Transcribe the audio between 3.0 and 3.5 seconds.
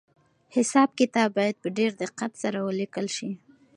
شي.